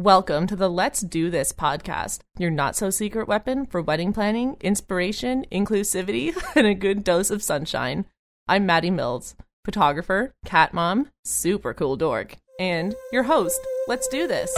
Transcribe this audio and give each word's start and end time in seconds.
Welcome 0.00 0.46
to 0.46 0.56
the 0.56 0.70
Let's 0.70 1.02
Do 1.02 1.28
This 1.28 1.52
podcast, 1.52 2.20
your 2.38 2.50
not 2.50 2.74
so 2.74 2.88
secret 2.88 3.28
weapon 3.28 3.66
for 3.66 3.82
wedding 3.82 4.14
planning, 4.14 4.56
inspiration, 4.62 5.44
inclusivity, 5.52 6.34
and 6.56 6.66
a 6.66 6.72
good 6.72 7.04
dose 7.04 7.30
of 7.30 7.42
sunshine. 7.42 8.06
I'm 8.48 8.64
Maddie 8.64 8.90
Mills, 8.90 9.34
photographer, 9.62 10.32
cat 10.46 10.72
mom, 10.72 11.10
super 11.22 11.74
cool 11.74 11.96
dork, 11.96 12.36
and 12.58 12.94
your 13.12 13.24
host. 13.24 13.60
Let's 13.88 14.08
do 14.08 14.26
this. 14.26 14.50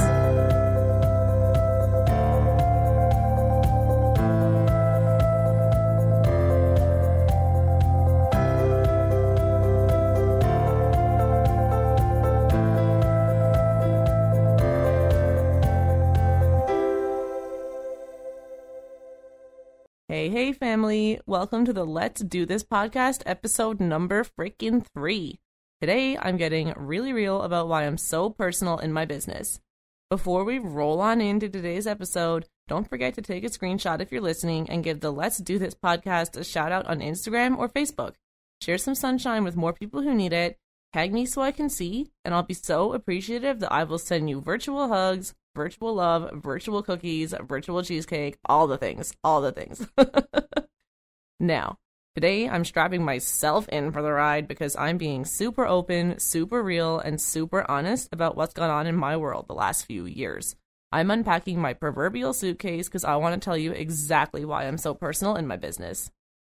Hey, 20.33 20.55
family. 20.55 21.21
Welcome 21.27 21.67
to 21.67 21.75
the 21.75 21.85
Let's 21.85 22.23
Do 22.23 22.47
This 22.47 22.65
podcast, 22.65 23.21
episode 23.27 23.81
number 23.81 24.25
freaking 24.25 24.83
three. 24.95 25.39
Today, 25.79 26.17
I'm 26.17 26.39
getting 26.39 26.73
really 26.75 27.13
real 27.13 27.43
about 27.43 27.69
why 27.69 27.85
I'm 27.85 27.99
so 27.99 28.31
personal 28.31 28.79
in 28.79 28.95
my 28.95 29.05
business. 29.05 29.61
Before 30.09 30.43
we 30.45 30.59
roll 30.59 31.03
on 31.03 31.21
into 31.21 31.51
today's 31.51 31.87
episode, 31.87 32.47
don't 32.67 32.89
forget 32.89 33.13
to 33.17 33.21
take 33.21 33.45
a 33.45 33.49
screenshot 33.49 34.01
if 34.01 34.11
you're 34.11 34.23
listening 34.23 34.71
and 34.71 34.83
give 34.83 35.01
the 35.01 35.13
Let's 35.13 35.37
Do 35.37 35.59
This 35.59 35.75
podcast 35.75 36.39
a 36.39 36.45
shout 36.45 36.73
out 36.73 36.87
on 36.87 37.01
Instagram 37.01 37.59
or 37.59 37.69
Facebook. 37.69 38.15
Share 38.63 38.79
some 38.79 38.95
sunshine 38.95 39.45
with 39.45 39.55
more 39.55 39.75
people 39.75 40.01
who 40.01 40.15
need 40.15 40.33
it. 40.33 40.57
Tag 40.95 41.13
me 41.13 41.27
so 41.27 41.43
I 41.43 41.53
can 41.53 41.69
see, 41.69 42.11
and 42.25 42.33
I'll 42.33 42.43
be 42.43 42.55
so 42.55 42.95
appreciative 42.95 43.61
that 43.61 43.71
I 43.71 43.85
will 43.85 43.99
send 43.99 44.31
you 44.31 44.41
virtual 44.41 44.89
hugs, 44.89 45.35
virtual 45.55 45.95
love, 45.95 46.31
virtual 46.35 46.83
cookies, 46.83 47.35
virtual 47.47 47.83
cheesecake, 47.83 48.37
all 48.47 48.67
the 48.67 48.79
things, 48.79 49.13
all 49.23 49.41
the 49.41 49.53
things. 49.53 49.87
now, 51.41 51.79
today 52.15 52.49
I'm 52.49 52.65
strapping 52.65 53.05
myself 53.05 53.69
in 53.69 53.93
for 53.93 54.03
the 54.03 54.13
ride 54.13 54.49
because 54.49 54.77
I'm 54.77 54.99
being 54.99 55.25
super 55.25 55.67
open, 55.67 56.19
super 56.19 56.63
real, 56.63 56.99
and 56.99 57.21
super 57.21 57.69
honest 57.71 58.09
about 58.13 58.37
what's 58.37 58.55
gone 58.55 58.71
on 58.71 58.87
in 58.87 58.97
my 58.97 59.17
world 59.17 59.47
the 59.49 59.55
last 59.55 59.87
few 59.87 60.07
years. 60.07 60.57
I'm 60.91 61.11
unpacking 61.11 61.59
my 61.59 61.73
proverbial 61.73 62.35
suitcase 62.35 62.87
because 62.87 63.05
I 63.05 63.17
want 63.17 63.35
to 63.35 63.45
tell 63.45 63.57
you 63.57 63.73
exactly 63.73 64.45
why 64.45 64.65
I'm 64.65 64.77
so 64.77 64.93
personal 64.93 65.37
in 65.37 65.47
my 65.47 65.57
business. 65.57 66.11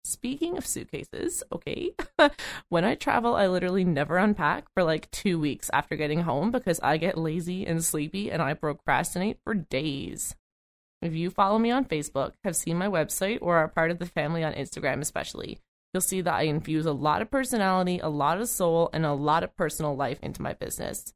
Speaking 0.08 0.58
of 0.58 0.66
suitcases, 0.66 1.44
okay, 1.52 1.92
when 2.70 2.86
I 2.86 2.96
travel, 2.96 3.36
I 3.36 3.48
literally 3.48 3.84
never 3.84 4.16
unpack 4.16 4.74
for 4.74 4.82
like 4.82 5.12
two 5.12 5.38
weeks 5.38 5.70
after 5.74 5.98
getting 5.98 6.22
home 6.22 6.50
because 6.50 6.80
I 6.80 6.96
get 6.96 7.18
lazy 7.18 7.68
and 7.68 7.84
sleepy 7.84 8.32
and 8.32 8.42
I 8.42 8.54
procrastinate 8.54 9.40
for 9.44 9.54
days. 9.54 10.34
If 11.02 11.14
you 11.14 11.30
follow 11.30 11.60
me 11.60 11.72
on 11.72 11.84
Facebook, 11.84 12.36
have 12.46 12.56
seen 12.56 12.78
my 12.78 12.88
website, 12.88 13.40
or 13.42 13.58
are 13.58 13.68
part 13.68 13.92
of 13.92 14.00
the 14.00 14.06
family 14.06 14.46
on 14.46 14.54
Instagram, 14.54 15.02
especially, 15.02 15.60
you'll 15.94 16.00
see 16.00 16.22
that 16.22 16.34
I 16.34 16.44
infuse 16.44 16.86
a 16.86 16.94
lot 16.94 17.22
of 17.22 17.30
personality, 17.30 18.00
a 18.00 18.08
lot 18.08 18.40
of 18.40 18.48
soul, 18.48 18.90
and 18.94 19.06
a 19.06 19.12
lot 19.12 19.44
of 19.44 19.58
personal 19.58 19.94
life 19.94 20.20
into 20.24 20.42
my 20.42 20.54
business. 20.54 21.14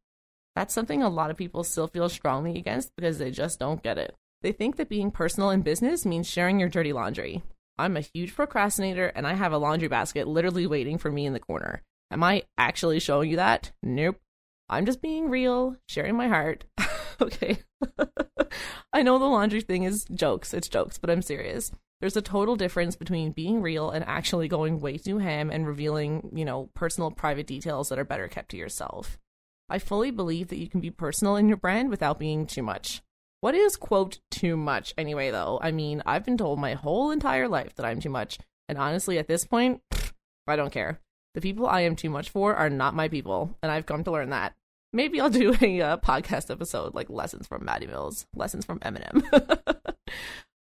That's 0.54 0.74
something 0.74 1.02
a 1.02 1.08
lot 1.08 1.32
of 1.32 1.38
people 1.38 1.64
still 1.64 1.88
feel 1.88 2.10
strongly 2.10 2.58
against 2.58 2.94
because 2.98 3.20
they 3.20 3.32
just 3.32 3.58
don't 3.58 3.82
get 3.82 3.98
it. 3.98 4.18
They 4.42 4.52
think 4.52 4.76
that 4.76 4.90
being 4.90 5.12
personal 5.12 5.50
in 5.50 5.62
business 5.62 6.06
means 6.06 6.30
sharing 6.30 6.60
your 6.60 6.68
dirty 6.68 6.92
laundry. 6.92 7.42
I'm 7.82 7.98
a 7.98 8.02
huge 8.02 8.36
procrastinator 8.36 9.08
and 9.08 9.26
I 9.26 9.34
have 9.34 9.54
a 9.54 9.58
laundry 9.58 9.88
basket 9.88 10.28
literally 10.28 10.68
waiting 10.68 11.00
for 11.00 11.12
me 11.12 11.26
in 11.26 11.34
the 11.34 11.40
corner. 11.40 11.82
Am 12.12 12.24
I 12.24 12.44
actually 12.56 13.00
showing 13.00 13.32
you 13.32 13.38
that? 13.38 13.72
Nope. 13.82 14.18
I'm 14.70 14.86
just 14.86 15.02
being 15.02 15.30
real, 15.30 15.78
sharing 15.88 16.16
my 16.16 16.28
heart. 16.28 16.66
okay. 17.22 17.58
I 18.94 19.02
know 19.02 19.18
the 19.18 19.26
laundry 19.26 19.62
thing 19.62 19.82
is 19.84 20.06
jokes, 20.14 20.54
it's 20.54 20.70
jokes, 20.70 21.00
but 21.00 21.10
I'm 21.10 21.24
serious. 21.24 21.72
There's 22.02 22.16
a 22.16 22.22
total 22.22 22.56
difference 22.56 22.96
between 22.96 23.32
being 23.32 23.64
real 23.64 23.90
and 23.90 24.06
actually 24.06 24.48
going 24.48 24.80
way 24.80 24.98
too 24.98 25.18
ham 25.18 25.50
and 25.50 25.66
revealing, 25.66 26.30
you 26.34 26.46
know, 26.46 26.70
personal 26.76 27.10
private 27.10 27.48
details 27.48 27.90
that 27.90 27.98
are 27.98 28.06
better 28.06 28.28
kept 28.28 28.52
to 28.52 28.58
yourself. 28.58 29.18
I 29.70 29.80
fully 29.80 30.12
believe 30.12 30.50
that 30.50 30.60
you 30.60 30.70
can 30.70 30.82
be 30.82 30.92
personal 30.92 31.36
in 31.36 31.48
your 31.48 31.58
brand 31.58 31.90
without 31.90 32.20
being 32.20 32.46
too 32.46 32.62
much. 32.62 33.02
What 33.42 33.56
is, 33.56 33.76
quote, 33.76 34.20
too 34.30 34.56
much 34.56 34.94
anyway, 35.00 35.32
though? 35.32 35.60
I 35.64 35.72
mean, 35.72 36.04
I've 36.06 36.24
been 36.24 36.38
told 36.38 36.60
my 36.60 36.76
whole 36.76 37.10
entire 37.10 37.48
life 37.48 37.74
that 37.76 37.86
I'm 37.88 38.00
too 38.00 38.12
much. 38.12 38.38
And 38.70 38.78
honestly, 38.78 39.18
at 39.18 39.28
this 39.28 39.46
point, 39.46 39.82
pff, 39.92 40.14
I 40.46 40.56
don't 40.56 40.72
care. 40.72 41.00
The 41.34 41.42
people 41.42 41.66
I 41.66 41.82
am 41.82 41.96
too 41.96 42.12
much 42.12 42.30
for 42.30 42.56
are 42.56 42.70
not 42.70 42.94
my 42.94 43.08
people. 43.08 43.58
And 43.64 43.72
I've 43.72 43.88
come 43.88 44.04
to 44.04 44.12
learn 44.12 44.30
that. 44.30 44.54
Maybe 44.94 45.20
I'll 45.20 45.32
do 45.32 45.56
a 45.62 45.82
uh, 45.82 45.98
podcast 45.98 46.52
episode 46.52 46.94
like 46.94 47.10
Lessons 47.10 47.48
from 47.48 47.66
Maddie 47.66 47.88
Mills, 47.88 48.28
Lessons 48.36 48.64
from 48.64 48.78
Eminem. 48.80 49.24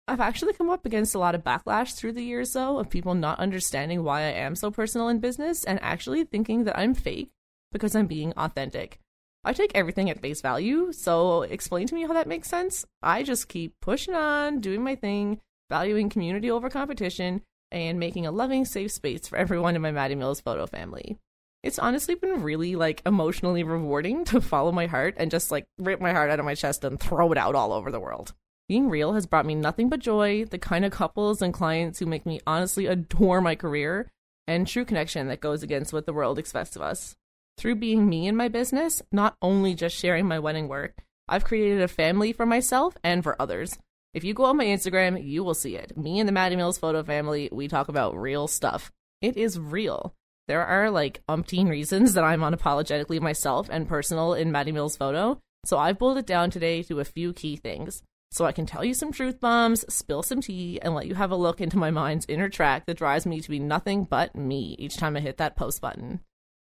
I've 0.09 0.21
actually 0.21 0.53
come 0.53 0.69
up 0.69 0.85
against 0.85 1.15
a 1.15 1.19
lot 1.19 1.35
of 1.35 1.43
backlash 1.43 1.95
through 1.95 2.13
the 2.13 2.23
years, 2.23 2.53
though, 2.53 2.79
of 2.79 2.91
people 2.91 3.15
not 3.15 3.41
understanding 3.41 4.05
why 4.05 4.21
I 4.21 4.33
am 4.33 4.55
so 4.55 4.71
personal 4.71 5.09
in 5.09 5.19
business 5.19 5.65
and 5.65 5.83
actually 5.83 6.25
thinking 6.25 6.65
that 6.65 6.79
I'm 6.79 6.93
fake 6.95 7.31
because 7.73 7.97
I'm 7.97 8.07
being 8.07 8.35
authentic. 8.37 9.01
I 9.47 9.53
take 9.53 9.71
everything 9.77 10.11
at 10.11 10.19
face 10.19 10.41
value, 10.41 10.91
so 10.93 11.43
explain 11.43 11.87
to 11.87 11.95
me 11.95 12.03
how 12.03 12.13
that 12.15 12.27
makes 12.27 12.49
sense. 12.49 12.85
I 13.01 13.23
just 13.23 13.49
keep 13.49 13.75
pushing 13.81 14.13
on, 14.13 14.61
doing 14.61 14.83
my 14.83 14.97
thing, 14.97 15.41
valuing 15.71 16.09
community 16.09 16.51
over 16.51 16.69
competition, 16.69 17.43
and 17.71 18.01
making 18.01 18.27
a 18.27 18.33
loving, 18.33 18.65
safe 18.65 18.91
space 18.91 19.29
for 19.29 19.37
everyone 19.39 19.77
in 19.77 19.83
my 19.83 19.93
Maddie 19.93 20.17
Mills 20.17 20.41
photo 20.41 20.67
family. 20.67 21.17
It's 21.63 21.79
honestly 21.79 22.17
been 22.17 22.43
really 22.43 22.75
like 22.75 23.03
emotionally 23.07 23.63
rewarding 23.63 24.25
to 24.27 24.41
follow 24.41 24.73
my 24.73 24.87
heart 24.87 25.15
and 25.17 25.31
just 25.31 25.53
like 25.53 25.67
rip 25.79 26.01
my 26.01 26.13
heart 26.13 26.31
out 26.31 26.41
of 26.41 26.45
my 26.45 26.57
chest 26.57 26.83
and 26.83 26.99
throw 26.99 27.31
it 27.31 27.39
out 27.39 27.55
all 27.55 27.73
over 27.73 27.93
the 27.93 28.01
world. 28.01 28.35
Being 28.69 28.89
real 28.89 29.13
has 29.13 29.27
brought 29.27 29.47
me 29.47 29.55
nothing 29.55 29.89
but 29.89 30.01
joy, 30.01 30.45
the 30.45 30.59
kind 30.59 30.85
of 30.85 30.91
couples 30.91 31.41
and 31.41 31.55
clients 31.55 32.01
who 32.01 32.07
make 32.07 32.27
me 32.27 32.41
honestly 32.49 32.87
adore 32.87 33.41
my 33.41 33.55
career, 33.55 34.11
and 34.49 34.67
true 34.67 34.85
connection 34.85 35.29
that 35.29 35.41
goes 35.41 35.63
against 35.63 35.93
what 35.93 36.05
the 36.05 36.13
world 36.13 36.37
expects 36.37 36.75
of 36.75 36.83
us. 36.83 37.15
Through 37.59 37.77
being 37.77 38.07
me 38.07 38.27
in 38.27 38.37
my 38.37 38.49
business, 38.49 39.03
not 39.11 39.37
only 39.41 39.75
just 39.75 39.97
sharing 39.97 40.27
my 40.27 40.39
wedding 40.39 40.69
work, 40.69 41.03
I've 41.27 41.45
created 41.45 41.81
a 41.81 41.89
family 41.89 42.33
for 42.33 42.45
myself 42.45 42.99
and 43.03 43.23
for 43.23 43.41
others. 43.41 43.79
If 44.13 44.25
you 44.25 44.35
go 44.35 44.45
on 44.45 44.59
my 44.59 44.67
Instagram, 44.67 45.27
you 45.27 45.43
will 45.43 45.55
see 45.55 45.75
it. 45.75 45.97
Me 45.97 46.21
and 46.21 46.29
the 46.29 46.33
Maddie 46.33 46.57
Mills 46.57 46.79
photo 46.79 47.03
family, 47.03 47.49
we 47.51 47.67
talk 47.67 47.89
about 47.89 48.17
real 48.17 48.47
stuff. 48.47 48.93
It 49.23 49.39
is 49.39 49.59
real. 49.59 50.15
There 50.49 50.65
are 50.65 50.91
like 50.91 51.23
umpteen 51.29 51.69
reasons 51.69 52.13
that 52.15 52.25
I'm 52.25 52.41
unapologetically 52.41 53.21
myself 53.21 53.69
and 53.71 53.89
personal 53.89 54.35
in 54.35 54.53
Maddie 54.53 54.73
Mills 54.73 54.97
photo, 54.97 55.41
so 55.65 55.79
I've 55.79 55.99
boiled 55.99 56.19
it 56.19 56.27
down 56.27 56.51
today 56.51 56.83
to 56.85 57.01
a 57.01 57.05
few 57.05 57.33
key 57.33 57.57
things. 57.57 58.03
So 58.31 58.45
I 58.45 58.53
can 58.53 58.67
tell 58.67 58.85
you 58.85 58.93
some 58.93 59.13
truth 59.13 59.41
bombs, 59.41 59.85
spill 59.93 60.23
some 60.23 60.43
tea, 60.43 60.79
and 60.83 60.95
let 60.95 61.07
you 61.07 61.15
have 61.15 61.31
a 61.31 61.37
look 61.37 61.61
into 61.61 61.79
my 61.79 61.91
mind's 61.91 62.27
inner 62.29 62.51
track 62.51 62.85
that 62.87 62.99
drives 62.99 63.25
me 63.25 63.41
to 63.41 63.51
be 63.51 63.59
nothing 63.59 64.05
but 64.05 64.37
me 64.37 64.77
each 64.79 64.99
time 64.99 65.17
I 65.17 65.21
hit 65.21 65.39
that 65.39 65.57
post 65.57 65.81
button. 65.81 66.21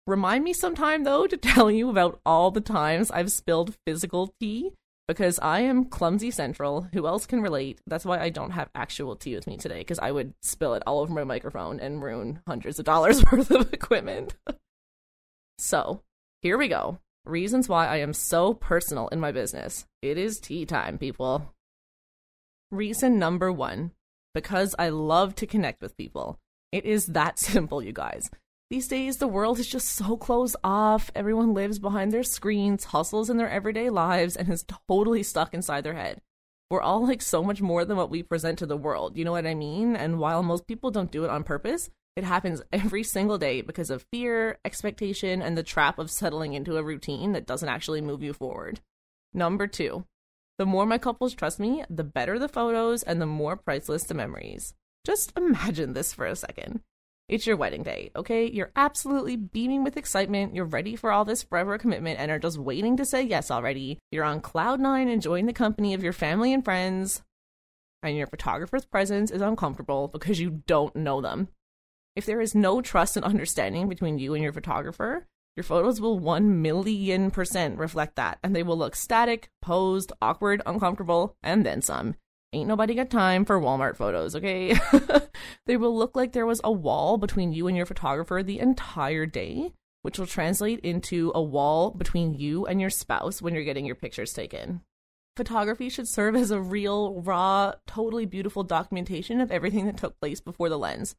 Remind 0.09 0.43
me 0.43 0.53
sometime, 0.53 1.03
though, 1.03 1.27
to 1.27 1.37
tell 1.53 1.69
you 1.69 1.87
about 1.91 2.19
all 2.25 2.49
the 2.49 2.61
times 2.61 3.11
I've 3.11 3.31
spilled 3.31 3.75
physical 3.85 4.33
tea 4.39 4.71
because 5.07 5.37
I 5.37 5.59
am 5.59 5.85
clumsy 5.85 6.31
central. 6.31 6.87
Who 6.93 7.05
else 7.05 7.27
can 7.27 7.43
relate? 7.43 7.79
That's 7.85 8.05
why 8.05 8.19
I 8.19 8.29
don't 8.29 8.49
have 8.49 8.71
actual 8.73 9.15
tea 9.15 9.35
with 9.35 9.45
me 9.45 9.57
today 9.57 9.77
because 9.77 9.99
I 9.99 10.09
would 10.09 10.33
spill 10.41 10.73
it 10.73 10.81
all 10.87 11.01
over 11.01 11.13
my 11.13 11.25
microphone 11.25 11.79
and 11.79 12.01
ruin 12.01 12.41
hundreds 12.47 12.79
of 12.79 12.85
dollars 12.85 13.23
worth 13.31 13.51
of 13.51 13.71
equipment. 13.71 14.35
so, 15.59 16.01
here 16.41 16.57
we 16.57 16.69
go. 16.69 16.97
Reasons 17.23 17.69
why 17.69 17.85
I 17.85 17.97
am 17.97 18.13
so 18.13 18.55
personal 18.55 19.09
in 19.09 19.19
my 19.19 19.31
business. 19.31 19.85
It 20.01 20.17
is 20.17 20.39
tea 20.39 20.65
time, 20.65 20.97
people. 20.97 21.53
Reason 22.71 23.19
number 23.19 23.51
one 23.51 23.91
because 24.33 24.73
I 24.79 24.89
love 24.89 25.35
to 25.35 25.45
connect 25.45 25.83
with 25.83 25.97
people. 25.97 26.39
It 26.71 26.85
is 26.85 27.05
that 27.07 27.37
simple, 27.37 27.83
you 27.83 27.93
guys. 27.93 28.31
These 28.69 28.87
days, 28.87 29.17
the 29.17 29.27
world 29.27 29.57
is 29.57 29.65
just 29.65 29.89
so 29.89 30.15
closed 30.15 30.55
off. 30.63 31.09
Everyone 31.15 31.55
lives 31.55 31.79
behind 31.79 32.11
their 32.11 32.21
screens, 32.21 32.83
hustles 32.83 33.27
in 33.27 33.37
their 33.37 33.49
everyday 33.49 33.89
lives, 33.89 34.35
and 34.35 34.47
is 34.47 34.63
totally 34.87 35.23
stuck 35.23 35.55
inside 35.55 35.83
their 35.83 35.95
head. 35.95 36.21
We're 36.69 36.81
all 36.81 37.03
like 37.07 37.23
so 37.23 37.41
much 37.41 37.63
more 37.63 37.83
than 37.83 37.97
what 37.97 38.11
we 38.11 38.21
present 38.21 38.59
to 38.59 38.67
the 38.67 38.77
world. 38.77 39.17
You 39.17 39.25
know 39.25 39.31
what 39.31 39.47
I 39.47 39.55
mean? 39.55 39.95
And 39.95 40.19
while 40.19 40.43
most 40.43 40.67
people 40.67 40.91
don't 40.91 41.11
do 41.11 41.23
it 41.23 41.31
on 41.31 41.43
purpose, 41.43 41.89
it 42.15 42.23
happens 42.23 42.61
every 42.71 43.01
single 43.01 43.39
day 43.39 43.61
because 43.61 43.89
of 43.89 44.05
fear, 44.11 44.59
expectation, 44.63 45.41
and 45.41 45.57
the 45.57 45.63
trap 45.63 45.97
of 45.97 46.11
settling 46.11 46.53
into 46.53 46.77
a 46.77 46.83
routine 46.83 47.31
that 47.31 47.47
doesn't 47.47 47.69
actually 47.69 48.01
move 48.01 48.21
you 48.21 48.33
forward. 48.33 48.81
Number 49.33 49.65
two, 49.65 50.05
the 50.59 50.67
more 50.67 50.85
my 50.85 50.99
couples 50.99 51.33
trust 51.33 51.59
me, 51.59 51.83
the 51.89 52.03
better 52.03 52.37
the 52.37 52.47
photos 52.47 53.01
and 53.01 53.19
the 53.19 53.25
more 53.25 53.55
priceless 53.55 54.03
the 54.03 54.13
memories. 54.13 54.75
Just 55.07 55.35
imagine 55.35 55.93
this 55.93 56.13
for 56.13 56.27
a 56.27 56.35
second. 56.35 56.81
It's 57.29 57.45
your 57.45 57.57
wedding 57.57 57.83
day, 57.83 58.09
okay? 58.15 58.49
You're 58.49 58.71
absolutely 58.75 59.35
beaming 59.35 59.83
with 59.83 59.97
excitement. 59.97 60.55
You're 60.55 60.65
ready 60.65 60.95
for 60.95 61.11
all 61.11 61.25
this 61.25 61.43
forever 61.43 61.77
commitment 61.77 62.19
and 62.19 62.31
are 62.31 62.39
just 62.39 62.57
waiting 62.57 62.97
to 62.97 63.05
say 63.05 63.21
yes 63.21 63.51
already. 63.51 63.99
You're 64.11 64.23
on 64.23 64.41
cloud 64.41 64.79
nine 64.79 65.07
enjoying 65.07 65.45
the 65.45 65.53
company 65.53 65.93
of 65.93 66.03
your 66.03 66.11
family 66.11 66.51
and 66.53 66.65
friends, 66.65 67.21
and 68.01 68.17
your 68.17 68.25
photographer's 68.25 68.85
presence 68.85 69.29
is 69.29 69.41
uncomfortable 69.41 70.07
because 70.07 70.39
you 70.39 70.63
don't 70.65 70.95
know 70.95 71.21
them. 71.21 71.49
If 72.15 72.25
there 72.25 72.41
is 72.41 72.55
no 72.55 72.81
trust 72.81 73.15
and 73.15 73.23
understanding 73.23 73.87
between 73.87 74.17
you 74.17 74.33
and 74.33 74.43
your 74.43 74.51
photographer, 74.51 75.27
Your 75.59 75.65
photos 75.65 75.99
will 75.99 76.17
1 76.17 76.61
million 76.61 77.31
percent 77.31 77.77
reflect 77.77 78.15
that, 78.15 78.39
and 78.41 78.55
they 78.55 78.63
will 78.63 78.77
look 78.77 78.95
static, 78.95 79.49
posed, 79.61 80.13
awkward, 80.21 80.61
uncomfortable, 80.65 81.35
and 81.43 81.65
then 81.65 81.81
some. 81.81 82.15
Ain't 82.51 82.67
nobody 82.67 82.95
got 82.95 83.11
time 83.11 83.45
for 83.45 83.59
Walmart 83.59 83.95
photos, 83.95 84.35
okay? 84.35 84.75
they 85.67 85.77
will 85.77 85.95
look 85.95 86.15
like 86.15 86.31
there 86.31 86.47
was 86.47 86.61
a 86.63 86.71
wall 86.71 87.17
between 87.17 87.53
you 87.53 87.67
and 87.67 87.77
your 87.77 87.85
photographer 87.85 88.41
the 88.41 88.59
entire 88.59 89.27
day, 89.27 89.71
which 90.01 90.17
will 90.17 90.25
translate 90.25 90.79
into 90.79 91.31
a 91.35 91.43
wall 91.43 91.91
between 91.91 92.33
you 92.33 92.65
and 92.65 92.81
your 92.81 92.89
spouse 92.89 93.39
when 93.39 93.53
you're 93.53 93.63
getting 93.63 93.85
your 93.85 93.95
pictures 93.95 94.33
taken. 94.33 94.81
Photography 95.37 95.89
should 95.89 96.07
serve 96.07 96.35
as 96.35 96.49
a 96.49 96.59
real, 96.59 97.21
raw, 97.21 97.73
totally 97.85 98.25
beautiful 98.25 98.63
documentation 98.63 99.39
of 99.41 99.51
everything 99.51 99.85
that 99.85 99.97
took 99.97 100.19
place 100.19 100.41
before 100.41 100.69
the 100.69 100.77
lens. 100.77 101.15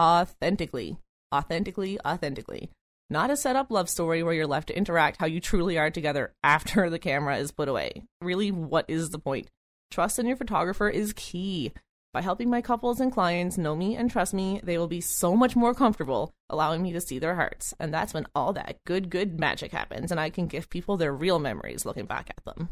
Authentically. 0.00 0.96
Authentically, 1.34 2.00
authentically. 2.00 2.70
Not 3.10 3.30
a 3.30 3.36
set 3.36 3.56
up 3.56 3.70
love 3.70 3.90
story 3.90 4.22
where 4.22 4.32
you're 4.32 4.46
left 4.46 4.68
to 4.68 4.76
interact 4.76 5.18
how 5.18 5.26
you 5.26 5.38
truly 5.38 5.76
are 5.76 5.90
together 5.90 6.32
after 6.42 6.88
the 6.90 6.98
camera 6.98 7.36
is 7.36 7.52
put 7.52 7.68
away. 7.68 8.04
Really, 8.22 8.50
what 8.50 8.86
is 8.88 9.10
the 9.10 9.18
point? 9.18 9.48
Trust 9.92 10.18
in 10.18 10.26
your 10.26 10.36
photographer 10.36 10.88
is 10.88 11.12
key. 11.12 11.70
By 12.14 12.22
helping 12.22 12.48
my 12.48 12.62
couples 12.62 12.98
and 12.98 13.12
clients 13.12 13.58
know 13.58 13.76
me 13.76 13.94
and 13.94 14.10
trust 14.10 14.32
me, 14.32 14.58
they 14.64 14.78
will 14.78 14.88
be 14.88 15.02
so 15.02 15.36
much 15.36 15.54
more 15.54 15.74
comfortable 15.74 16.32
allowing 16.48 16.82
me 16.82 16.94
to 16.94 17.00
see 17.00 17.18
their 17.18 17.34
hearts. 17.34 17.74
And 17.78 17.92
that's 17.92 18.14
when 18.14 18.26
all 18.34 18.54
that 18.54 18.78
good, 18.86 19.10
good 19.10 19.38
magic 19.38 19.70
happens, 19.70 20.10
and 20.10 20.18
I 20.18 20.30
can 20.30 20.46
give 20.46 20.70
people 20.70 20.96
their 20.96 21.12
real 21.12 21.38
memories 21.38 21.84
looking 21.84 22.06
back 22.06 22.30
at 22.30 22.42
them. 22.46 22.70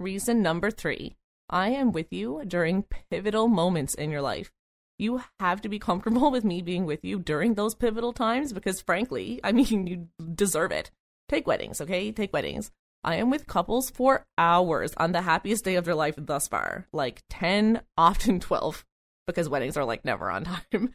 Reason 0.00 0.42
number 0.42 0.72
three 0.72 1.14
I 1.48 1.68
am 1.68 1.92
with 1.92 2.12
you 2.12 2.42
during 2.44 2.86
pivotal 3.08 3.46
moments 3.46 3.94
in 3.94 4.10
your 4.10 4.22
life. 4.22 4.50
You 4.98 5.22
have 5.38 5.60
to 5.60 5.68
be 5.68 5.78
comfortable 5.78 6.30
with 6.32 6.42
me 6.42 6.60
being 6.60 6.86
with 6.86 7.04
you 7.04 7.20
during 7.20 7.54
those 7.54 7.76
pivotal 7.76 8.12
times 8.12 8.52
because, 8.52 8.80
frankly, 8.80 9.38
I 9.44 9.52
mean, 9.52 9.86
you 9.86 10.08
deserve 10.34 10.72
it. 10.72 10.90
Take 11.28 11.46
weddings, 11.46 11.80
okay? 11.80 12.10
Take 12.10 12.32
weddings. 12.32 12.72
I 13.02 13.16
am 13.16 13.30
with 13.30 13.46
couples 13.46 13.88
for 13.88 14.26
hours 14.36 14.92
on 14.98 15.12
the 15.12 15.22
happiest 15.22 15.64
day 15.64 15.76
of 15.76 15.86
their 15.86 15.94
life 15.94 16.16
thus 16.18 16.48
far, 16.48 16.86
like 16.92 17.22
10, 17.30 17.80
often 17.96 18.40
12, 18.40 18.84
because 19.26 19.48
weddings 19.48 19.76
are 19.76 19.84
like 19.84 20.04
never 20.04 20.30
on 20.30 20.44
time. 20.72 20.94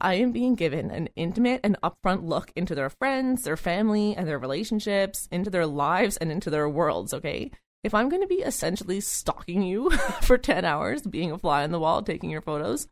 I 0.00 0.14
am 0.14 0.32
being 0.32 0.54
given 0.54 0.90
an 0.90 1.10
intimate 1.14 1.60
and 1.62 1.76
upfront 1.82 2.26
look 2.26 2.52
into 2.56 2.74
their 2.74 2.90
friends, 2.90 3.44
their 3.44 3.56
family, 3.56 4.16
and 4.16 4.26
their 4.26 4.38
relationships, 4.38 5.28
into 5.30 5.50
their 5.50 5.66
lives, 5.66 6.16
and 6.16 6.32
into 6.32 6.50
their 6.50 6.68
worlds, 6.68 7.14
okay? 7.14 7.50
If 7.84 7.94
I'm 7.94 8.08
going 8.08 8.22
to 8.22 8.28
be 8.28 8.42
essentially 8.42 9.00
stalking 9.00 9.62
you 9.62 9.90
for 10.22 10.38
10 10.38 10.64
hours, 10.64 11.02
being 11.02 11.30
a 11.30 11.38
fly 11.38 11.62
on 11.62 11.70
the 11.70 11.78
wall, 11.78 12.02
taking 12.02 12.30
your 12.30 12.42
photos, 12.42 12.88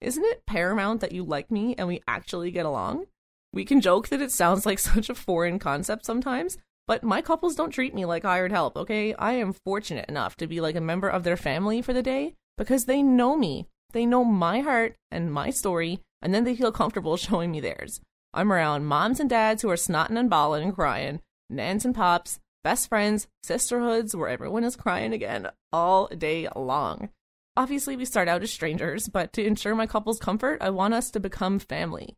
isn't 0.00 0.24
it 0.24 0.46
paramount 0.46 1.00
that 1.00 1.12
you 1.12 1.24
like 1.24 1.50
me 1.50 1.74
and 1.76 1.88
we 1.88 2.02
actually 2.06 2.50
get 2.50 2.64
along? 2.64 3.06
We 3.52 3.64
can 3.64 3.80
joke 3.80 4.08
that 4.08 4.22
it 4.22 4.32
sounds 4.32 4.64
like 4.64 4.78
such 4.78 5.10
a 5.10 5.14
foreign 5.14 5.58
concept 5.58 6.06
sometimes, 6.06 6.58
but 6.86 7.02
my 7.02 7.22
couples 7.22 7.54
don't 7.54 7.70
treat 7.70 7.94
me 7.94 8.04
like 8.04 8.24
hired 8.24 8.52
help, 8.52 8.76
okay? 8.76 9.14
I 9.14 9.32
am 9.32 9.54
fortunate 9.64 10.08
enough 10.08 10.36
to 10.36 10.46
be 10.46 10.60
like 10.60 10.76
a 10.76 10.80
member 10.80 11.08
of 11.08 11.24
their 11.24 11.36
family 11.36 11.80
for 11.80 11.92
the 11.92 12.02
day 12.02 12.34
because 12.58 12.84
they 12.84 13.02
know 13.02 13.36
me. 13.36 13.68
They 13.92 14.06
know 14.06 14.24
my 14.24 14.60
heart 14.60 14.96
and 15.10 15.32
my 15.32 15.50
story, 15.50 16.00
and 16.20 16.34
then 16.34 16.44
they 16.44 16.56
feel 16.56 16.72
comfortable 16.72 17.16
showing 17.18 17.50
me 17.52 17.60
theirs. 17.60 18.00
I'm 18.32 18.52
around 18.52 18.86
moms 18.86 19.20
and 19.20 19.30
dads 19.30 19.62
who 19.62 19.70
are 19.70 19.76
snotting 19.76 20.18
and 20.18 20.28
bawling 20.28 20.64
and 20.64 20.74
crying, 20.74 21.20
nans 21.48 21.84
and 21.84 21.94
pops, 21.94 22.40
best 22.64 22.88
friends, 22.88 23.28
sisterhoods 23.44 24.16
where 24.16 24.28
everyone 24.28 24.64
is 24.64 24.74
crying 24.74 25.12
again 25.12 25.48
all 25.72 26.08
day 26.08 26.48
long. 26.56 27.10
Obviously, 27.56 27.96
we 27.96 28.04
start 28.04 28.26
out 28.26 28.42
as 28.42 28.50
strangers, 28.50 29.08
but 29.08 29.32
to 29.34 29.44
ensure 29.44 29.76
my 29.76 29.86
couple's 29.86 30.18
comfort, 30.18 30.60
I 30.60 30.70
want 30.70 30.94
us 30.94 31.10
to 31.12 31.20
become 31.20 31.60
family. 31.60 32.16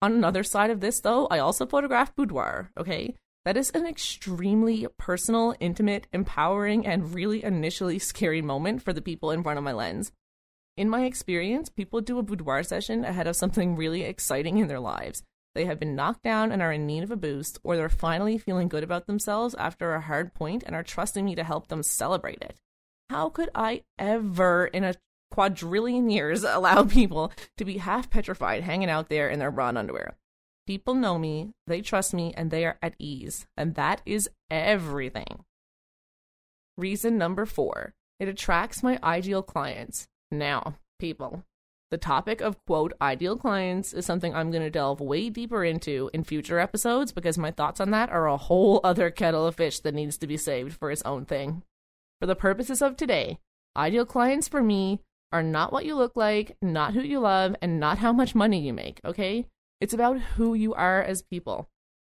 On 0.00 0.12
another 0.12 0.44
side 0.44 0.70
of 0.70 0.80
this, 0.80 1.00
though, 1.00 1.26
I 1.26 1.40
also 1.40 1.66
photograph 1.66 2.14
boudoir, 2.14 2.70
okay? 2.78 3.16
That 3.44 3.58
is 3.58 3.70
an 3.70 3.86
extremely 3.86 4.86
personal, 4.96 5.54
intimate, 5.60 6.06
empowering, 6.14 6.86
and 6.86 7.12
really 7.12 7.44
initially 7.44 7.98
scary 7.98 8.40
moment 8.40 8.80
for 8.82 8.94
the 8.94 9.02
people 9.02 9.30
in 9.30 9.42
front 9.42 9.58
of 9.58 9.64
my 9.64 9.72
lens. 9.72 10.12
In 10.78 10.88
my 10.88 11.04
experience, 11.04 11.68
people 11.68 12.00
do 12.00 12.18
a 12.18 12.22
boudoir 12.22 12.62
session 12.62 13.04
ahead 13.04 13.26
of 13.26 13.36
something 13.36 13.76
really 13.76 14.02
exciting 14.02 14.56
in 14.58 14.68
their 14.68 14.80
lives. 14.80 15.22
They 15.54 15.66
have 15.66 15.78
been 15.78 15.94
knocked 15.94 16.22
down 16.22 16.52
and 16.52 16.62
are 16.62 16.72
in 16.72 16.86
need 16.86 17.02
of 17.02 17.10
a 17.10 17.16
boost, 17.16 17.58
or 17.62 17.76
they're 17.76 17.90
finally 17.90 18.38
feeling 18.38 18.68
good 18.68 18.82
about 18.82 19.06
themselves 19.06 19.54
after 19.56 19.92
a 19.92 20.00
hard 20.00 20.32
point 20.32 20.64
and 20.66 20.74
are 20.74 20.82
trusting 20.82 21.24
me 21.24 21.34
to 21.34 21.44
help 21.44 21.68
them 21.68 21.82
celebrate 21.82 22.40
it. 22.40 22.56
How 23.10 23.28
could 23.28 23.50
I 23.54 23.82
ever, 23.98 24.66
in 24.66 24.84
a 24.84 24.94
quadrillion 25.30 26.08
years, 26.08 26.44
allow 26.48 26.84
people 26.84 27.30
to 27.58 27.64
be 27.66 27.76
half 27.76 28.08
petrified 28.08 28.62
hanging 28.62 28.88
out 28.88 29.10
there 29.10 29.28
in 29.28 29.38
their 29.38 29.50
bra 29.50 29.68
and 29.68 29.78
underwear? 29.78 30.16
People 30.66 30.94
know 30.94 31.18
me, 31.18 31.52
they 31.66 31.82
trust 31.82 32.14
me, 32.14 32.32
and 32.36 32.50
they 32.50 32.64
are 32.64 32.78
at 32.80 32.94
ease. 32.98 33.46
And 33.56 33.74
that 33.74 34.00
is 34.06 34.30
everything. 34.50 35.44
Reason 36.76 37.18
number 37.18 37.46
four 37.46 37.94
it 38.20 38.28
attracts 38.28 38.82
my 38.82 38.98
ideal 39.02 39.42
clients. 39.42 40.06
Now, 40.30 40.76
people, 40.98 41.44
the 41.90 41.98
topic 41.98 42.40
of 42.40 42.56
quote 42.66 42.92
ideal 43.00 43.36
clients 43.36 43.92
is 43.92 44.06
something 44.06 44.34
I'm 44.34 44.50
going 44.50 44.62
to 44.62 44.70
delve 44.70 45.00
way 45.00 45.30
deeper 45.30 45.64
into 45.64 46.10
in 46.14 46.24
future 46.24 46.58
episodes 46.58 47.12
because 47.12 47.36
my 47.36 47.50
thoughts 47.50 47.80
on 47.80 47.90
that 47.90 48.10
are 48.10 48.26
a 48.26 48.36
whole 48.36 48.80
other 48.82 49.10
kettle 49.10 49.46
of 49.46 49.56
fish 49.56 49.80
that 49.80 49.94
needs 49.94 50.16
to 50.18 50.26
be 50.26 50.36
saved 50.36 50.76
for 50.76 50.90
its 50.90 51.02
own 51.02 51.24
thing. 51.24 51.62
For 52.20 52.26
the 52.26 52.34
purposes 52.34 52.80
of 52.80 52.96
today, 52.96 53.38
ideal 53.76 54.06
clients 54.06 54.48
for 54.48 54.62
me 54.62 55.00
are 55.30 55.42
not 55.42 55.72
what 55.72 55.84
you 55.84 55.94
look 55.94 56.16
like, 56.16 56.56
not 56.62 56.94
who 56.94 57.00
you 57.00 57.20
love, 57.20 57.54
and 57.60 57.78
not 57.78 57.98
how 57.98 58.12
much 58.12 58.34
money 58.34 58.60
you 58.60 58.72
make, 58.72 59.00
okay? 59.04 59.46
It's 59.80 59.94
about 59.94 60.20
who 60.20 60.54
you 60.54 60.74
are 60.74 61.02
as 61.02 61.22
people. 61.22 61.68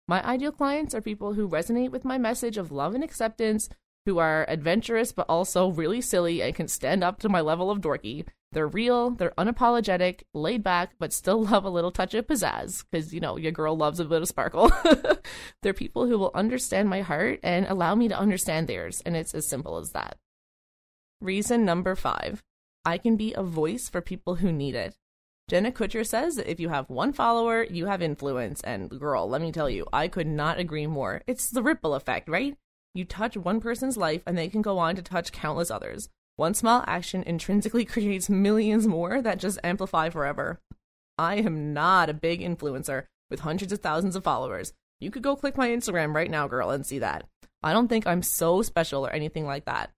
My 0.08 0.26
ideal 0.26 0.52
clients 0.52 0.94
are 0.94 1.02
people 1.02 1.34
who 1.34 1.48
resonate 1.48 1.92
with 1.92 2.06
my 2.06 2.18
message 2.18 2.58
of 2.58 2.72
love 2.72 2.94
and 2.94 3.04
acceptance, 3.04 3.70
who 4.06 4.20
are 4.20 4.46
adventurous 4.50 5.12
but 5.12 5.26
also 5.30 5.70
really 5.70 6.02
silly 6.02 6.42
and 6.42 6.54
can 6.54 6.68
stand 6.68 7.04
up 7.04 7.20
to 7.20 7.30
my 7.30 7.42
level 7.42 7.72
of 7.72 7.80
dorky. 7.80 8.26
They're 8.52 8.68
real, 8.68 9.12
they're 9.12 9.34
unapologetic, 9.38 10.24
laid 10.34 10.62
back, 10.62 10.94
but 11.00 11.14
still 11.14 11.44
love 11.52 11.66
a 11.66 11.70
little 11.70 11.92
touch 11.92 12.14
of 12.14 12.28
pizzazz, 12.28 12.84
because, 12.92 13.14
you 13.14 13.20
know, 13.20 13.38
your 13.38 13.52
girl 13.52 13.76
loves 13.76 14.00
a 14.00 14.06
bit 14.06 14.22
of 14.22 14.28
sparkle. 14.28 14.72
they're 15.64 15.74
people 15.74 16.06
who 16.06 16.20
will 16.20 16.32
understand 16.36 16.90
my 16.90 17.02
heart 17.02 17.40
and 17.42 17.66
allow 17.66 17.96
me 17.96 18.08
to 18.10 18.18
understand 18.18 18.68
theirs, 18.68 19.02
and 19.06 19.16
it's 19.16 19.34
as 19.34 19.48
simple 19.48 19.78
as 19.78 19.92
that. 19.92 20.18
Reason 21.22 21.66
number 21.66 21.96
five 21.96 22.44
I 22.86 22.98
can 22.98 23.16
be 23.16 23.34
a 23.34 23.44
voice 23.44 23.88
for 23.88 24.02
people 24.02 24.36
who 24.36 24.52
need 24.52 24.76
it. 24.76 24.96
Jenna 25.54 25.72
Kutcher 25.72 26.04
says 26.04 26.38
that 26.38 26.50
if 26.50 26.60
you 26.60 26.70
have 26.70 26.90
one 26.90 27.14
follower, 27.14 27.64
you 27.64 27.86
have 27.86 28.02
influence. 28.02 28.60
And 28.62 28.90
girl, 28.90 29.30
let 29.30 29.40
me 29.40 29.52
tell 29.52 29.70
you, 29.70 29.86
I 29.94 30.08
could 30.08 30.26
not 30.26 30.58
agree 30.58 30.88
more. 30.88 31.22
It's 31.28 31.52
the 31.52 31.62
ripple 31.62 31.94
effect, 31.94 32.28
right? 32.28 32.58
You 32.96 33.06
touch 33.06 33.38
one 33.38 33.62
person's 33.62 33.96
life 33.96 34.24
and 34.26 34.36
they 34.36 34.50
can 34.50 34.64
go 34.64 34.80
on 34.80 34.96
to 34.96 35.04
touch 35.04 35.32
countless 35.32 35.70
others. 35.70 36.10
One 36.38 36.56
small 36.56 36.84
action 36.88 37.22
intrinsically 37.22 37.86
creates 37.94 38.32
millions 38.32 38.88
more 38.88 39.22
that 39.22 39.38
just 39.38 39.60
amplify 39.64 40.10
forever. 40.10 40.60
I 41.20 41.36
am 41.36 41.72
not 41.72 42.10
a 42.10 42.16
big 42.16 42.42
influencer 42.42 43.04
with 43.30 43.42
hundreds 43.42 43.72
of 43.72 43.78
thousands 43.78 44.16
of 44.16 44.24
followers. 44.24 44.74
You 45.00 45.12
could 45.12 45.22
go 45.22 45.36
click 45.36 45.56
my 45.56 45.70
Instagram 45.70 46.16
right 46.16 46.32
now, 46.32 46.48
girl, 46.48 46.72
and 46.72 46.84
see 46.84 46.98
that. 46.98 47.26
I 47.62 47.74
don't 47.74 47.90
think 47.90 48.08
I'm 48.08 48.24
so 48.24 48.64
special 48.64 49.06
or 49.06 49.12
anything 49.12 49.46
like 49.46 49.66
that. 49.66 49.92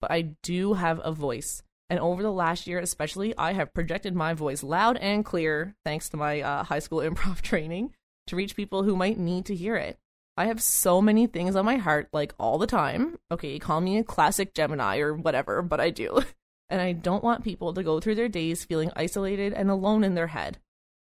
But 0.00 0.10
I 0.10 0.22
do 0.42 0.72
have 0.72 1.02
a 1.04 1.12
voice. 1.12 1.62
And 1.92 2.00
over 2.00 2.22
the 2.22 2.32
last 2.32 2.66
year, 2.66 2.78
especially, 2.78 3.36
I 3.36 3.52
have 3.52 3.74
projected 3.74 4.14
my 4.14 4.32
voice 4.32 4.62
loud 4.62 4.96
and 4.96 5.22
clear, 5.22 5.74
thanks 5.84 6.08
to 6.08 6.16
my 6.16 6.40
uh, 6.40 6.64
high 6.64 6.78
school 6.78 7.00
improv 7.06 7.42
training, 7.42 7.92
to 8.28 8.36
reach 8.36 8.56
people 8.56 8.82
who 8.82 8.96
might 8.96 9.18
need 9.18 9.44
to 9.44 9.54
hear 9.54 9.76
it. 9.76 9.98
I 10.34 10.46
have 10.46 10.62
so 10.62 11.02
many 11.02 11.26
things 11.26 11.54
on 11.54 11.66
my 11.66 11.76
heart, 11.76 12.08
like 12.10 12.32
all 12.38 12.56
the 12.56 12.66
time. 12.66 13.18
Okay, 13.30 13.58
call 13.58 13.82
me 13.82 13.98
a 13.98 14.04
classic 14.04 14.54
Gemini 14.54 15.00
or 15.00 15.12
whatever, 15.12 15.60
but 15.60 15.80
I 15.80 15.90
do. 15.90 16.22
And 16.70 16.80
I 16.80 16.92
don't 16.92 17.22
want 17.22 17.44
people 17.44 17.74
to 17.74 17.82
go 17.82 18.00
through 18.00 18.14
their 18.14 18.30
days 18.30 18.64
feeling 18.64 18.90
isolated 18.96 19.52
and 19.52 19.68
alone 19.68 20.02
in 20.02 20.14
their 20.14 20.28
head. 20.28 20.56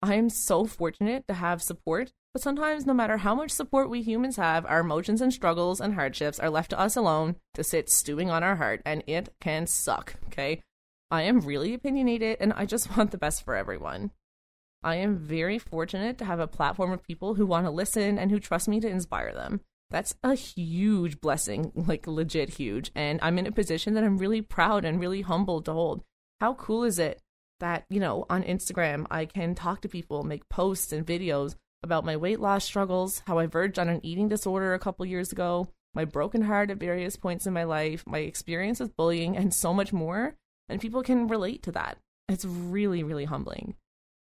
I 0.02 0.16
am 0.16 0.30
so 0.30 0.66
fortunate 0.66 1.26
to 1.30 1.34
have 1.34 1.62
support, 1.62 2.12
but 2.34 2.42
sometimes, 2.42 2.86
no 2.86 2.94
matter 2.94 3.16
how 3.16 3.34
much 3.34 3.52
support 3.52 3.90
we 3.90 4.02
humans 4.02 4.36
have, 4.36 4.66
our 4.66 4.82
emotions 4.82 5.22
and 5.22 5.32
struggles 5.32 5.80
and 5.80 5.94
hardships 5.94 6.38
are 6.38 6.50
left 6.50 6.72
to 6.72 6.80
us 6.80 6.98
alone 6.98 7.38
to 7.54 7.64
sit 7.64 7.90
stewing 7.90 8.30
on 8.30 8.44
our 8.44 8.58
heart, 8.58 8.82
and 8.86 9.06
it 9.08 9.34
can 9.40 9.66
suck, 9.66 10.16
okay? 10.28 10.62
I 11.14 11.22
am 11.22 11.42
really 11.42 11.76
opinionated 11.76 12.38
and 12.40 12.54
I 12.54 12.66
just 12.66 12.90
want 12.98 13.12
the 13.12 13.20
best 13.20 13.46
for 13.46 13.56
everyone. 13.56 14.10
I 14.84 14.96
am 14.96 15.16
very 15.16 15.60
fortunate 15.60 16.18
to 16.18 16.26
have 16.26 16.40
a 16.40 16.48
platform 16.48 16.92
of 16.92 17.04
people 17.04 17.36
who 17.36 17.46
want 17.46 17.68
to 17.68 17.72
listen 17.72 18.18
and 18.18 18.32
who 18.32 18.40
trust 18.40 18.68
me 18.68 18.80
to 18.80 18.90
inspire 18.90 19.32
them. 19.32 19.62
That's 19.92 20.16
a 20.24 20.34
huge 20.34 21.22
blessing, 21.22 21.72
like 21.76 22.08
legit 22.08 22.50
huge. 22.56 22.92
And 22.96 23.20
I'm 23.22 23.38
in 23.38 23.46
a 23.46 23.52
position 23.52 23.94
that 23.94 24.04
I'm 24.04 24.18
really 24.18 24.42
proud 24.42 24.86
and 24.86 25.00
really 25.00 25.22
humbled 25.22 25.66
to 25.66 25.74
hold. 25.74 26.04
How 26.42 26.56
cool 26.56 26.84
is 26.84 26.98
it 26.98 27.22
that, 27.60 27.86
you 27.92 28.00
know, 28.00 28.26
on 28.28 28.42
Instagram, 28.42 29.06
I 29.12 29.26
can 29.26 29.54
talk 29.54 29.82
to 29.82 29.88
people, 29.88 30.24
make 30.24 30.50
posts 30.50 30.92
and 30.92 31.06
videos 31.06 31.54
about 31.84 32.06
my 32.06 32.18
weight 32.18 32.40
loss 32.40 32.66
struggles, 32.66 33.22
how 33.28 33.38
I 33.38 33.46
verged 33.46 33.78
on 33.78 33.88
an 33.88 34.04
eating 34.04 34.30
disorder 34.30 34.74
a 34.74 34.80
couple 34.80 35.06
years 35.06 35.32
ago, 35.32 35.68
my 35.94 36.06
broken 36.06 36.42
heart 36.42 36.72
at 36.72 36.78
various 36.78 37.18
points 37.18 37.46
in 37.46 37.54
my 37.54 37.66
life, 37.66 38.04
my 38.08 38.20
experience 38.20 38.80
with 38.80 38.98
bullying, 38.98 39.38
and 39.38 39.54
so 39.54 39.76
much 39.76 39.94
more 39.94 40.36
and 40.70 40.82
people 40.82 41.04
can 41.04 41.28
relate 41.28 41.64
to 41.64 41.72
that. 41.72 41.98
It's 42.30 42.46
really, 42.46 43.04
really 43.04 43.26
humbling. 43.26 43.76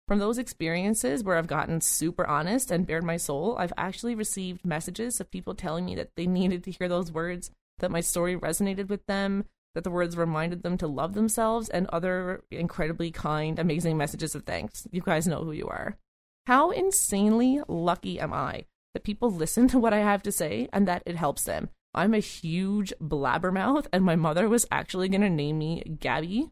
From 0.07 0.19
those 0.19 0.37
experiences 0.37 1.23
where 1.23 1.37
I've 1.37 1.47
gotten 1.47 1.79
super 1.79 2.25
honest 2.25 2.71
and 2.71 2.85
bared 2.85 3.03
my 3.03 3.17
soul, 3.17 3.55
I've 3.57 3.73
actually 3.77 4.15
received 4.15 4.65
messages 4.65 5.19
of 5.21 5.31
people 5.31 5.55
telling 5.55 5.85
me 5.85 5.95
that 5.95 6.15
they 6.15 6.27
needed 6.27 6.63
to 6.65 6.71
hear 6.71 6.89
those 6.89 7.11
words, 7.11 7.51
that 7.79 7.91
my 7.91 8.01
story 8.01 8.35
resonated 8.35 8.89
with 8.89 9.05
them, 9.05 9.45
that 9.73 9.83
the 9.83 9.91
words 9.91 10.17
reminded 10.17 10.63
them 10.63 10.77
to 10.79 10.87
love 10.87 11.13
themselves, 11.13 11.69
and 11.69 11.87
other 11.87 12.43
incredibly 12.51 13.11
kind, 13.11 13.57
amazing 13.57 13.97
messages 13.97 14.35
of 14.35 14.43
thanks. 14.43 14.85
You 14.91 15.01
guys 15.01 15.27
know 15.27 15.43
who 15.43 15.53
you 15.53 15.67
are. 15.67 15.97
How 16.45 16.71
insanely 16.71 17.61
lucky 17.67 18.19
am 18.19 18.33
I 18.33 18.65
that 18.93 19.03
people 19.03 19.31
listen 19.31 19.67
to 19.69 19.79
what 19.79 19.93
I 19.93 19.99
have 19.99 20.23
to 20.23 20.31
say 20.31 20.67
and 20.73 20.87
that 20.87 21.03
it 21.05 21.15
helps 21.15 21.43
them? 21.43 21.69
I'm 21.93 22.13
a 22.13 22.19
huge 22.19 22.93
blabbermouth, 23.01 23.87
and 23.91 24.03
my 24.03 24.15
mother 24.15 24.47
was 24.47 24.67
actually 24.71 25.09
going 25.09 25.21
to 25.21 25.29
name 25.29 25.57
me 25.57 25.83
Gabby, 25.99 26.49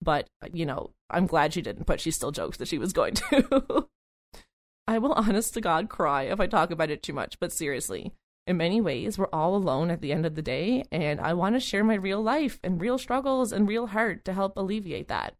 but, 0.00 0.28
you 0.52 0.64
know, 0.64 0.92
I'm 1.10 1.26
glad 1.26 1.52
she 1.52 1.62
didn't, 1.62 1.86
but 1.86 2.00
she 2.00 2.10
still 2.10 2.30
jokes 2.30 2.58
that 2.58 2.68
she 2.68 2.78
was 2.78 2.92
going 2.92 3.14
to. 3.14 3.88
I 4.88 4.98
will 4.98 5.12
honest 5.12 5.52
to 5.54 5.60
God 5.60 5.90
cry 5.90 6.22
if 6.22 6.40
I 6.40 6.46
talk 6.46 6.70
about 6.70 6.90
it 6.90 7.02
too 7.02 7.12
much, 7.12 7.38
but 7.38 7.52
seriously, 7.52 8.12
in 8.46 8.56
many 8.56 8.80
ways, 8.80 9.18
we're 9.18 9.26
all 9.30 9.54
alone 9.54 9.90
at 9.90 10.00
the 10.00 10.12
end 10.12 10.24
of 10.24 10.34
the 10.34 10.40
day, 10.40 10.84
and 10.90 11.20
I 11.20 11.34
want 11.34 11.54
to 11.54 11.60
share 11.60 11.84
my 11.84 11.94
real 11.94 12.22
life 12.22 12.58
and 12.64 12.80
real 12.80 12.96
struggles 12.96 13.52
and 13.52 13.68
real 13.68 13.88
heart 13.88 14.24
to 14.24 14.32
help 14.32 14.56
alleviate 14.56 15.08
that. 15.08 15.34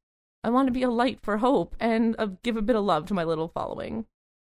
I 0.44 0.50
want 0.50 0.66
to 0.66 0.72
be 0.72 0.82
a 0.82 0.90
light 0.90 1.20
for 1.22 1.38
hope 1.38 1.74
and 1.80 2.14
uh, 2.18 2.28
give 2.42 2.58
a 2.58 2.62
bit 2.62 2.76
of 2.76 2.84
love 2.84 3.06
to 3.06 3.14
my 3.14 3.24
little 3.24 3.48
following. 3.48 4.04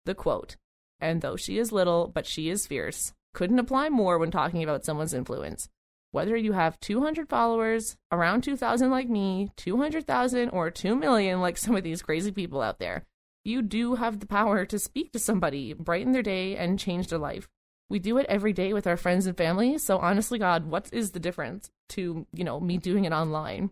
The 0.05 0.15
quote, 0.15 0.57
and 1.01 1.21
though 1.21 1.37
she 1.37 1.59
is 1.59 1.73
little, 1.73 2.07
but 2.07 2.27
she 2.27 2.49
is 2.49 2.67
fierce, 2.67 3.13
couldn't 3.35 3.59
apply 3.59 3.91
more 3.91 4.19
when 4.19 4.31
talking 4.31 4.63
about 4.63 4.85
someone's 4.85 5.13
influence. 5.13 5.69
Whether 6.13 6.37
you 6.37 6.53
have 6.53 6.81
200 6.81 7.29
followers, 7.29 7.97
around 8.13 8.43
2,000 8.43 8.91
like 8.91 9.09
me, 9.09 9.51
200,000, 9.57 10.49
or 10.51 10.71
2 10.71 10.95
million 10.95 11.41
like 11.41 11.59
some 11.59 11.75
of 11.75 11.83
these 11.83 12.03
crazy 12.03 12.31
people 12.31 12.63
out 12.63 12.79
there, 12.79 13.05
you 13.45 13.63
do 13.63 13.97
have 13.97 14.21
the 14.21 14.27
power 14.27 14.65
to 14.65 14.79
speak 14.79 15.13
to 15.13 15.19
somebody, 15.19 15.75
brighten 15.75 16.13
their 16.13 16.23
day, 16.23 16.57
and 16.57 16.79
change 16.79 17.09
their 17.09 17.19
life. 17.19 17.49
We 17.91 17.99
do 17.99 18.17
it 18.19 18.27
every 18.29 18.53
day 18.53 18.73
with 18.73 18.87
our 18.87 18.97
friends 18.97 19.27
and 19.27 19.37
family, 19.37 19.77
so 19.77 19.99
honestly, 19.99 20.39
God, 20.39 20.67
what 20.67 20.89
is 20.93 21.11
the 21.11 21.21
difference 21.21 21.71
to, 21.91 22.27
you 22.33 22.45
know, 22.45 22.61
me 22.61 22.79
doing 22.79 23.05
it 23.05 23.13
online? 23.13 23.71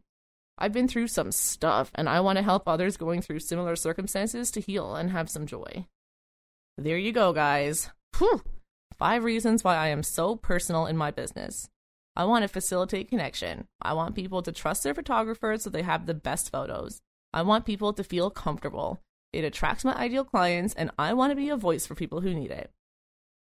I've 0.59 0.73
been 0.73 0.89
through 0.89 1.09
some 1.09 1.33
stuff, 1.33 1.91
and 1.95 2.09
I 2.09 2.21
want 2.21 2.37
to 2.37 2.43
help 2.43 2.69
others 2.69 2.97
going 2.97 3.23
through 3.23 3.39
similar 3.39 3.75
circumstances 3.77 4.51
to 4.51 4.61
heal 4.61 4.95
and 4.95 5.11
have 5.11 5.31
some 5.31 5.47
joy. 5.47 5.87
There 6.77 6.99
you 6.99 7.13
go, 7.13 7.33
guys. 7.33 7.91
Whew. 8.19 8.43
Five 8.99 9.25
reasons 9.25 9.65
why 9.65 9.77
I 9.77 9.89
am 9.89 10.03
so 10.03 10.37
personal 10.37 10.87
in 10.87 10.97
my 10.97 11.11
business. 11.11 11.69
I 12.15 12.25
want 12.25 12.43
to 12.43 12.49
facilitate 12.49 13.09
connection. 13.09 13.67
I 13.81 13.95
want 13.95 14.15
people 14.15 14.43
to 14.43 14.53
trust 14.53 14.83
their 14.83 14.95
photographer 14.95 15.57
so 15.59 15.71
they 15.71 15.83
have 15.83 16.07
the 16.07 16.15
best 16.15 16.53
photos. 16.53 17.01
I 17.33 17.43
want 17.43 17.65
people 17.65 17.93
to 17.95 18.05
feel 18.05 18.31
comfortable. 18.31 19.01
It 19.33 19.45
attracts 19.45 19.85
my 19.85 19.95
ideal 19.95 20.25
clients, 20.25 20.75
and 20.75 20.91
I 20.99 21.15
want 21.15 21.31
to 21.31 21.37
be 21.37 21.49
a 21.49 21.57
voice 21.57 21.87
for 21.87 21.95
people 21.95 22.21
who 22.21 22.35
need 22.35 22.51
it. 22.51 22.71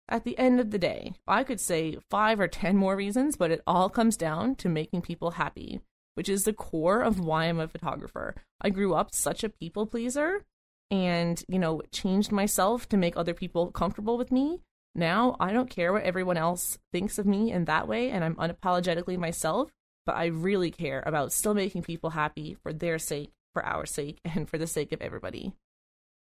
At 0.09 0.23
the 0.23 0.37
end 0.37 0.59
of 0.59 0.71
the 0.71 0.79
day, 0.79 1.13
I 1.27 1.43
could 1.43 1.59
say 1.59 1.97
five 2.09 2.39
or 2.39 2.47
ten 2.47 2.75
more 2.75 2.95
reasons, 2.95 3.37
but 3.37 3.51
it 3.51 3.61
all 3.67 3.89
comes 3.89 4.17
down 4.17 4.55
to 4.55 4.69
making 4.69 5.01
people 5.01 5.31
happy, 5.31 5.81
which 6.15 6.29
is 6.29 6.43
the 6.43 6.53
core 6.53 7.01
of 7.01 7.19
why 7.19 7.45
I'm 7.45 7.59
a 7.59 7.67
photographer. 7.67 8.35
I 8.61 8.71
grew 8.71 8.93
up 8.95 9.13
such 9.13 9.43
a 9.43 9.49
people 9.49 9.85
pleaser 9.85 10.43
and, 10.89 11.43
you 11.47 11.59
know, 11.59 11.81
changed 11.91 12.31
myself 12.31 12.89
to 12.89 12.97
make 12.97 13.15
other 13.15 13.33
people 13.33 13.71
comfortable 13.71 14.17
with 14.17 14.31
me 14.31 14.61
now, 14.95 15.35
I 15.41 15.51
don't 15.51 15.69
care 15.69 15.91
what 15.91 16.03
everyone 16.03 16.37
else 16.37 16.79
thinks 16.93 17.19
of 17.19 17.25
me 17.25 17.51
in 17.51 17.65
that 17.65 17.87
way, 17.87 18.09
and 18.09 18.23
I'm 18.23 18.35
unapologetically 18.35 19.17
myself, 19.17 19.71
but 20.05 20.15
I 20.15 20.27
really 20.27 20.71
care 20.71 21.03
about 21.05 21.33
still 21.33 21.53
making 21.53 21.83
people 21.83 22.11
happy 22.11 22.55
for 22.63 22.71
their 22.71 22.97
sake, 22.97 23.33
for 23.53 23.65
our 23.65 23.85
sake, 23.85 24.19
and 24.25 24.49
for 24.49 24.57
the 24.57 24.67
sake 24.67 24.93
of 24.93 25.01
everybody. 25.01 25.53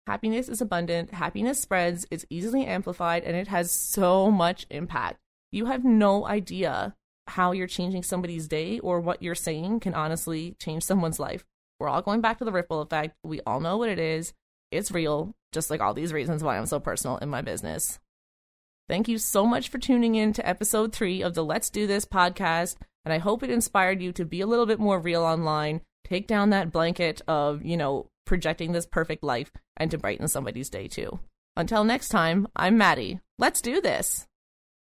Happiness 0.06 0.50
is 0.50 0.62
abundant, 0.62 1.14
happiness 1.14 1.60
spreads, 1.60 2.06
it's 2.12 2.26
easily 2.30 2.66
amplified, 2.66 3.24
and 3.24 3.36
it 3.36 3.48
has 3.48 3.72
so 3.72 4.30
much 4.30 4.68
impact. 4.70 5.20
You 5.52 5.66
have 5.66 5.84
no 5.84 6.28
idea 6.28 6.96
how 7.28 7.52
you're 7.52 7.68
changing 7.68 8.04
somebody's 8.04 8.48
day 8.48 8.80
or 8.80 9.00
what 9.00 9.22
you're 9.22 9.36
saying 9.36 9.80
can 9.80 9.96
honestly 9.96 10.56
change 10.60 10.84
someone's 10.84 11.20
life. 11.20 11.44
We're 11.80 11.90
all 11.90 12.02
going 12.02 12.22
back 12.22 12.38
to 12.40 12.46
the 12.46 12.52
ripple 12.52 12.82
effect. 12.82 13.16
We 13.24 13.42
all 13.48 13.60
know 13.60 13.78
what 13.78 13.90
it 13.90 14.00
is. 14.00 14.34
It's 14.72 14.92
real, 14.92 15.36
just 15.52 15.70
like 15.70 15.82
all 15.82 15.94
these 15.94 16.14
reasons 16.14 16.44
why 16.44 16.58
I'm 16.58 16.66
so 16.66 16.80
personal 16.80 17.18
in 17.18 17.30
my 17.30 17.42
business. 17.42 18.00
Thank 18.90 19.08
you 19.08 19.20
so 19.20 19.46
much 19.46 19.70
for 19.70 19.78
tuning 19.78 20.16
in 20.16 20.34
to 20.34 20.50
episode 20.50 20.94
three 20.94 21.22
of 21.22 21.36
the 21.36 21.46
Let's 21.46 21.70
Do 21.70 21.86
This 21.86 22.06
podcast. 22.06 22.78
And 23.06 23.14
I 23.14 23.20
hope 23.20 23.44
it 23.44 23.52
inspired 23.52 24.02
you 24.02 24.12
to 24.14 24.26
be 24.26 24.42
a 24.42 24.48
little 24.48 24.66
bit 24.66 24.80
more 24.80 25.00
real 25.00 25.22
online, 25.22 25.82
take 26.04 26.26
down 26.26 26.50
that 26.50 26.72
blanket 26.72 27.22
of, 27.28 27.64
you 27.64 27.78
know, 27.78 28.08
projecting 28.26 28.72
this 28.72 28.88
perfect 28.88 29.22
life, 29.22 29.52
and 29.78 29.92
to 29.92 30.00
brighten 30.00 30.28
somebody's 30.28 30.72
day 30.72 30.88
too. 30.88 31.20
Until 31.56 31.84
next 31.84 32.10
time, 32.10 32.48
I'm 32.56 32.80
Maddie. 32.80 33.20
Let's 33.38 33.62
do 33.62 33.80
this. 33.80 34.26